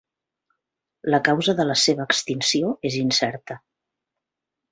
[1.13, 3.61] La causa de la seva extinció és incerta.